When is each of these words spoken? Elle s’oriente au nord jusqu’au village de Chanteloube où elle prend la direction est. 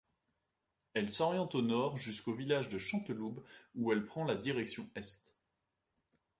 Elle 0.95 1.11
s’oriente 1.11 1.53
au 1.53 1.61
nord 1.61 1.95
jusqu’au 1.95 2.33
village 2.33 2.69
de 2.69 2.79
Chanteloube 2.79 3.43
où 3.75 3.91
elle 3.91 4.03
prend 4.07 4.23
la 4.25 4.35
direction 4.35 4.89
est. 4.95 5.35